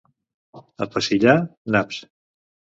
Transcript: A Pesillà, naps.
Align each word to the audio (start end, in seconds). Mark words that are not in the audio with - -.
A 0.85 0.87
Pesillà, 0.95 1.37
naps. 1.77 2.03